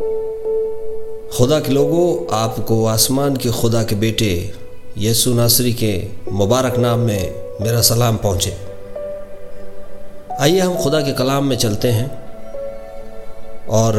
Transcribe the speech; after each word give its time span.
खुदा 0.00 1.60
के 1.60 1.72
लोगों, 1.72 2.36
आपको 2.36 2.86
आसमान 2.86 3.36
के 3.36 3.50
खुदा 3.50 3.82
के 3.82 3.94
बेटे 3.94 4.52
यसु 4.98 5.34
नासरी 5.34 5.72
के 5.72 6.08
मुबारक 6.32 6.76
नाम 6.76 6.98
में 6.98 7.34
मेरा 7.60 7.80
सलाम 7.80 8.16
पहुँचे। 8.16 8.56
आइए 10.40 10.60
हम 10.60 10.76
खुदा 10.76 11.00
के 11.00 11.12
कलाम 11.12 11.44
में 11.44 11.56
चलते 11.56 11.88
हैं। 11.88 12.08
और, 13.66 13.92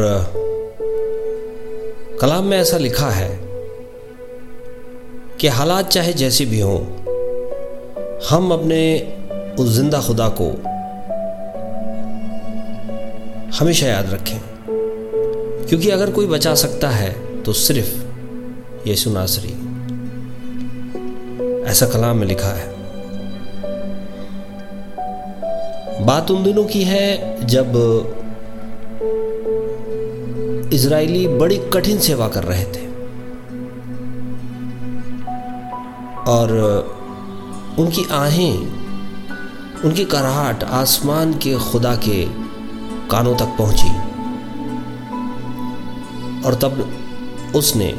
कलाम 2.20 2.44
में 2.44 2.58
ऐसा 2.58 2.76
लिखा 2.76 3.10
है 3.10 3.40
कि 5.40 5.48
हालात 5.48 5.88
चाहे 5.88 6.12
जैसे 6.12 6.44
भी 6.44 6.60
हों, 6.60 6.80
हम 8.30 8.52
अपने 8.52 9.12
उस 9.58 9.68
ज़िंदा 9.68 10.00
खुदा 10.00 10.28
को 10.40 10.50
हमेशा 13.58 13.86
याद 13.86 14.10
रखें। 14.10 14.51
क्योंकि 15.68 15.90
अगर 15.90 16.10
कोई 16.10 16.26
बचा 16.26 16.54
सकता 16.54 16.88
है 16.88 17.42
तो 17.42 17.52
सिर्फ़ 17.52 18.02
यीशु 18.88 19.10
नासरी। 19.10 19.72
ऐसा 21.70 21.86
कलाम 21.86 22.16
में 22.16 22.26
लिखा 22.26 22.48
है। 22.48 22.72
बात 26.04 26.30
उन 26.30 26.44
दिनों 26.44 26.64
की 26.64 26.82
है, 26.82 27.36
जब 27.46 27.72
इजरायली 30.72 31.28
बड़ी 31.28 31.56
कठिन 31.56 31.98
सेवा 31.98 32.28
कर 32.28 32.44
रहे 32.44 32.64
थे। 32.64 32.86
और 36.28 36.50
उनकी 37.78 38.06
आहें, 38.10 38.58
उनकी 39.84 40.04
कराहट 40.04 40.64
आसमान 40.64 41.32
के 41.32 41.58
खुदा 41.58 41.94
के 41.96 42.26
कानों 43.10 43.36
तक 43.36 43.54
पहुँची। 43.58 44.01
और 46.46 46.54
तब 46.54 46.96
उसने 47.56 47.94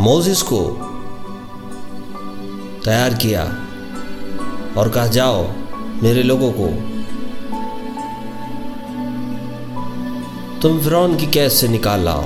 मोजिस 0.00 0.42
को 0.42 0.60
तैयार 2.84 3.14
किया 3.14 3.44
और 4.76 4.88
कहा, 4.88 5.06
जाओ, 5.06 5.50
मेरे 6.02 6.22
लोगों 6.22 6.52
को। 6.52 6.98
तुम 10.60 10.80
फिरौन 10.80 11.16
की 11.16 11.26
कैद 11.26 11.50
से 11.50 11.68
निकाल 11.68 12.00
लाओ। 12.00 12.22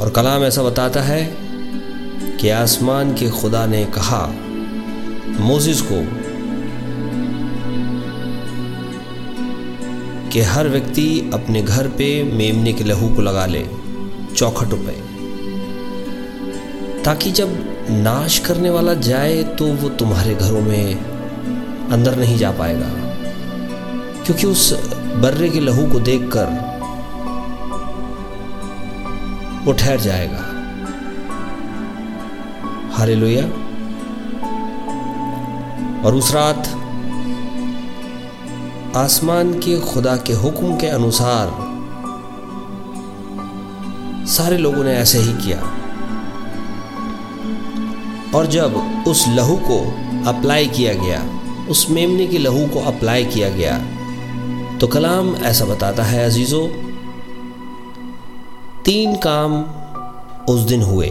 और 0.00 0.10
कलाम 0.10 0.42
ऐसा 0.42 0.62
बताता 0.62 1.00
है 1.00 1.36
कि 2.36 2.50
आसमान 2.50 3.14
के 3.14 3.30
खुदा 3.30 3.66
ने 3.66 3.84
कहा, 3.84 4.34
मोजिस 5.40 5.82
को 5.82 6.19
कि 10.32 10.40
हर 10.40 10.68
व्यक्ति 10.68 11.30
अपने 11.34 11.62
घर 11.62 11.88
पे 11.88 12.22
मेमने 12.22 12.72
के 12.72 12.84
लहू 12.84 13.08
को 13.14 13.22
लगा 13.22 13.46
ले, 13.46 13.66
चौखटों 14.36 14.78
पे 14.78 14.92
ताकि 17.02 17.30
जब 17.30 17.48
नाश 17.90 18.38
करने 18.38 18.70
वाला 18.70 18.94
जाए 18.94 19.42
तो 19.42 19.66
वो 19.66 19.88
तुम्हारे 19.88 20.34
घरों 20.34 20.60
में 20.60 20.94
अंदर 21.90 22.16
नहीं 22.16 22.38
जा 22.38 22.50
पाएगा। 22.50 22.88
क्योंकि 24.24 24.46
उस 24.46 24.72
बर्रे 25.16 25.48
के 25.48 25.60
लहू 25.60 25.86
को 25.90 26.00
देखकर 26.00 26.46
वो 29.64 29.72
ठहर 29.72 30.00
जाएगा। 30.00 30.46
हारे 32.92 33.14
और 36.04 36.14
उस 36.14 36.34
रात 36.34 36.68
आसमान 38.96 39.52
के 39.54 39.78
खुदा 39.80 40.16
के 40.16 40.32
हुक्म 40.32 40.76
के 40.76 40.86
अनुसार 40.86 41.50
सारे 44.26 44.56
लोगों 44.58 44.84
ने 44.84 44.92
ऐसे 44.92 45.18
ही 45.18 45.32
किया। 45.34 45.58
और 48.34 48.46
जब 48.46 48.74
उस 49.08 49.24
लहू 49.28 49.56
को 49.68 49.78
अप्लाई 50.30 50.66
किया 50.68 50.94
गया, 50.94 51.20
उस 51.70 51.86
मेमने 51.90 52.26
के 52.26 52.38
लहू 52.38 52.66
को 52.66 52.80
अप्लाई 52.88 53.24
किया 53.24 53.48
गया 53.48 53.78
तो 54.78 54.86
कलाम 54.86 55.34
ऐसा 55.36 55.64
बताता 55.64 56.02
है 56.02 56.24
अजीज़ों, 56.24 56.66
तीन 58.84 59.16
काम 59.26 59.62
उस 60.48 60.60
दिन 60.60 60.82
हुए 60.82 61.08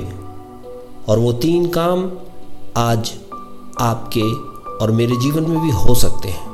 और 1.07 1.19
वो 1.19 1.33
तीन 1.37 1.67
काम 1.69 2.11
आज 2.77 3.13
आपके 3.79 4.31
और 4.75 4.91
मेरे 4.91 5.15
जीवन 5.15 5.49
में 5.49 5.59
भी 5.61 5.71
हो 5.71 5.95
सकते 5.95 6.29
हैं। 6.29 6.48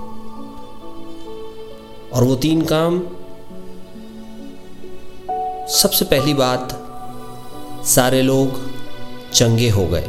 और 2.15 2.23
वो 2.23 2.35
तीन 2.35 2.61
काम 2.61 2.99
सबसे 5.67 6.05
पहली 6.05 6.33
बात, 6.33 6.81
सारे 7.85 8.21
लोग 8.21 8.59
चंगे 9.33 9.69
हो 9.69 9.85
गए। 9.85 10.07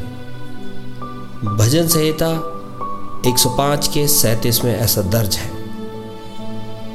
भजन 1.45 1.89
संहिता 1.89 2.29
105 3.27 3.89
के 3.89 4.09
सैतीस 4.09 4.65
में 4.65 4.79
ऐसा 4.79 5.03
दर्ज 5.03 5.37
है। 5.37 5.51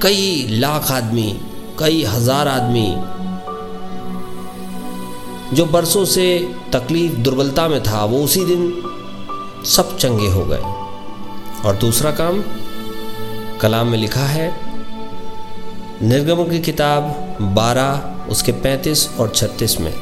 कई 0.01 0.47
लाख 0.49 0.91
आदमी, 0.91 1.39
कई 1.79 2.03
हज़ार 2.03 2.47
आदमी 2.47 2.95
जो 5.55 5.65
बरसों 5.65 6.05
से 6.05 6.53
तकलीफ़, 6.73 7.13
दुर्बलता 7.13 7.67
में 7.67 7.83
था, 7.83 8.05
वो 8.05 8.23
उसी 8.23 8.45
दिन 8.45 8.83
सब 9.65 9.97
चंगे 9.97 10.27
हो 10.27 10.45
गए। 10.45 10.61
और 11.65 11.75
दूसरा 11.75 12.11
काम, 12.11 12.43
कलाम 13.61 13.87
में 13.87 13.97
लिखा 13.97 14.25
है 14.25 14.70
निर्गमों 16.03 16.45
की 16.45 16.59
किताब 16.59 17.03
12 17.41 18.17
उसके 18.29 18.51
35 18.51 19.09
और 19.19 19.29
36 19.35 19.79
में। 19.79 19.93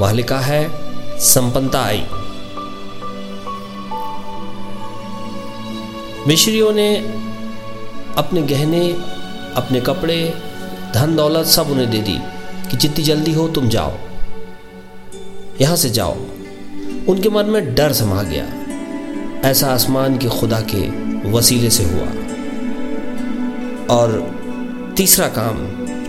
वहाँ 0.00 0.14
लिखा 0.14 0.38
है, 0.38 0.70
संपन्नता 1.18 1.80
आई। 1.80 2.06
मिश्रियों 6.28 6.72
ने 6.72 6.96
अपने 8.16 8.42
गहने, 8.42 8.92
अपने 9.56 9.80
कपड़े, 9.80 10.34
धन 10.94 11.16
दौलत 11.16 11.46
सब 11.46 11.70
उन्हें 11.70 11.90
दे 11.90 11.98
दी 11.98 12.18
कि 12.70 12.76
जितनी 12.76 13.04
जल्दी 13.04 13.32
हो 13.32 13.48
तुम 13.48 13.68
जाओ। 13.68 13.92
यहाँ 15.60 15.76
से 15.76 15.90
जाओ। 15.90 16.14
उनके 17.08 17.28
मन 17.28 17.46
में 17.46 17.74
डर 17.74 17.92
समा 17.92 18.22
गया। 18.22 18.44
ऐसा 19.48 19.66
आसमान 19.66 20.18
के 20.18 20.28
खुदा 20.28 20.60
के 20.60 20.80
वसीले 21.30 21.70
से 21.70 21.84
हुआ। 21.84 22.06
और 23.96 24.35
तीसरा 24.96 25.26
काम, 25.28 25.56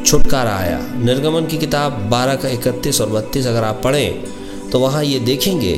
छुटकारा 0.04 0.56
आया। 0.56 0.80
निर्गमन 0.98 1.46
की 1.46 1.58
किताब 1.58 1.94
12 2.10 2.36
का 2.36 2.50
इकतीस 2.50 3.02
और 3.02 3.10
बत्तीस 3.10 3.48
अगर 3.48 3.64
आप 3.64 3.82
पढ़ें 3.84 4.70
तो 4.70 4.80
वहाँ 4.80 5.04
ये 5.04 5.20
देखेंगे 5.20 5.78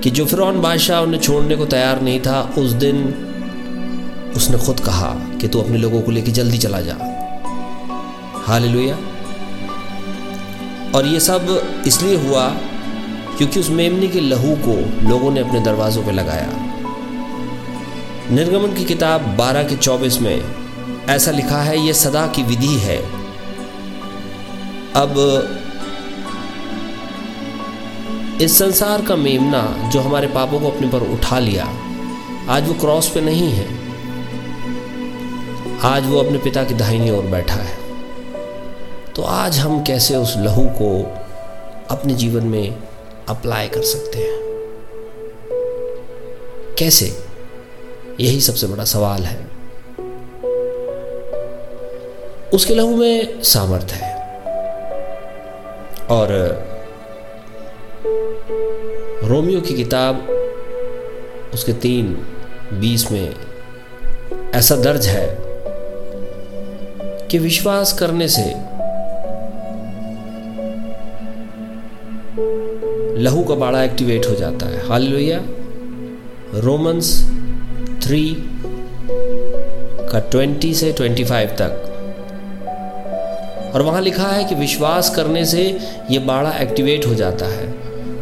कि 0.00 0.10
जो 0.10 0.24
फिर 0.26 0.40
बादशाह 0.40 1.00
उन्हें 1.00 1.20
छोड़ने 1.20 1.56
को 1.56 1.66
तैयार 1.66 2.00
नहीं 2.02 2.20
था, 2.20 2.40
उस 2.58 2.70
दिन 2.72 2.96
उसने 4.36 4.58
खुद 4.58 4.80
कहा 4.80 5.10
कि 5.40 5.48
तू 5.48 5.60
अपने 5.60 5.78
लोगों 5.78 6.00
को 6.02 6.10
लेकर 6.10 6.30
जल्दी 6.32 6.58
चला 6.58 6.80
जा। 6.80 6.96
हाल 8.46 8.64
और 10.94 11.06
ये 11.06 11.20
सब 11.20 11.46
इसलिए 11.86 12.16
हुआ 12.16 12.48
क्योंकि 13.38 13.60
उस 13.60 13.70
मेमनी 13.70 14.08
के 14.08 14.20
लहू 14.20 14.54
को 14.66 15.08
लोगों 15.08 15.30
ने 15.30 15.40
अपने 15.40 15.60
दरवाज़ों 15.60 16.02
पर 16.02 16.12
लगाया। 16.12 16.48
निर्गमन 18.30 18.74
की 18.74 18.84
किताब 18.84 19.36
12 19.36 19.62
के 19.62 19.76
24 19.76 20.20
में 20.20 20.44
ऐसा 21.08 21.30
लिखा 21.30 21.62
है, 21.62 21.78
ये 21.78 21.94
सदा 21.94 22.26
की 22.26 22.42
विधि 22.42 22.76
है। 22.78 23.02
अब 24.96 25.14
इस 28.42 28.58
संसार 28.58 29.02
का 29.02 29.16
मेमना 29.16 29.90
जो 29.92 30.00
हमारे 30.00 30.26
पापों 30.26 30.60
को 30.60 30.70
अपने 30.70 30.88
पर 30.88 31.00
उठा 31.00 31.38
लिया, 31.38 31.64
आज 32.48 32.68
वो 32.68 32.74
क्रॉस 32.74 33.08
पे 33.08 33.20
नहीं 33.20 33.50
है। 33.50 33.66
आज 35.80 36.06
वो 36.06 36.18
अपने 36.18 36.38
पिता 36.38 36.64
की 36.64 36.74
दाहिनी 36.74 37.10
ओर 37.10 37.24
बैठा 37.24 37.54
है। 37.54 37.78
तो 39.16 39.22
आज 39.22 39.58
हम 39.58 39.82
कैसे 39.82 40.16
उस 40.16 40.34
लहू 40.36 40.64
को 40.64 41.16
अपने 41.90 42.14
जीवन 42.14 42.44
में 42.44 42.78
अप्लाई 43.28 43.68
कर 43.68 43.82
सकते 43.82 44.18
हैं? 44.18 44.36
कैसे? 46.78 47.23
यही 48.20 48.40
सबसे 48.40 48.66
बड़ा 48.66 48.84
सवाल 48.84 49.22
है। 49.22 49.54
उसके 52.52 52.74
लहू 52.74 52.96
में 52.96 53.42
सामर्थ्य 53.42 53.94
है। 53.94 54.14
और, 56.10 56.28
रोमियो 59.24 59.60
की 59.60 59.74
किताब 59.74 60.28
उसके 61.54 61.72
तीन 61.72 62.26
बीस 62.72 63.10
में 63.10 63.34
ऐसा 64.54 64.76
दर्ज 64.76 65.06
है 65.06 65.38
कि 67.28 67.38
विश्वास 67.38 67.92
करने 67.92 68.28
से 68.28 68.74
लहू 73.20 73.44
का 73.44 73.54
बाड़ा 73.54 73.84
एक्टिवेट 73.84 74.26
हो 74.26 74.34
जाता 74.34 74.66
है। 74.66 74.88
हाल 74.88 75.02
लोहिया 75.02 75.40
रोमन्स 76.54 77.26
थ्री 78.04 78.22
का 80.08 80.18
ट्वेंटी 80.30 80.72
से 80.74 80.92
ट्वेंटी 80.92 81.24
फाइव 81.24 81.48
तक। 81.60 81.90
और 83.74 83.82
वहाँ 83.82 84.00
लिखा 84.00 84.26
है 84.28 84.44
कि 84.44 84.54
विश्वास 84.54 85.14
करने 85.16 85.44
से 85.44 85.62
ये 86.10 86.18
बाड़ा 86.26 86.50
एक्टिवेट 86.58 87.06
हो 87.06 87.14
जाता 87.14 87.46
है। 87.46 87.72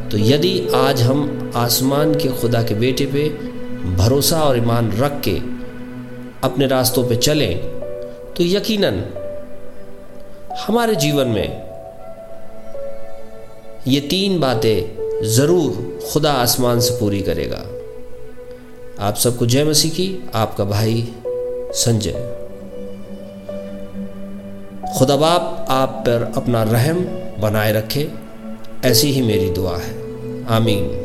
तो 0.09 0.19
यदि 0.19 0.69
आज 0.75 1.03
हम 1.03 1.53
आसमान 1.57 2.15
के 2.15 2.29
खुदा 2.41 2.63
के 2.63 2.75
बेटे 2.75 3.07
पे 3.07 3.29
भरोसा 3.97 4.41
और 4.41 4.59
ईमान 4.59 4.93
रख 4.93 5.21
के 5.21 5.37
अपने 6.47 6.67
रास्तों 6.67 7.09
पे 7.09 7.17
चलें 7.17 7.55
तो 8.35 8.45
यकीनन 8.45 9.03
हमारे 10.59 10.95
जीवन 10.97 11.29
में 11.29 11.49
ये 13.89 14.01
तीन 14.09 14.41
बातें 14.41 15.23
ज़रूर 15.31 16.01
खुदा 16.13 16.33
आसमान 16.33 16.81
से 16.81 16.99
पूरी 17.01 17.21
करेगा। 17.21 17.63
आप 19.01 19.17
सबको 19.17 19.47
जय 19.47 19.65
मसीह 19.65 19.91
की, 19.91 20.31
आपका 20.35 20.65
भाई 20.65 21.09
संजय। 21.73 22.13
खुदा 24.99 25.17
बाप, 25.17 25.67
आप 25.69 25.89
पर 25.89 26.33
अपना 26.37 26.63
रहम 26.63 27.01
बनाए 27.41 27.73
रखे, 27.73 28.11
ऐसी 28.85 29.13
ही 29.13 29.23
मेरी 29.23 29.51
दुआ 29.51 29.79
है। 29.79 29.95
आमीन। 30.47 31.02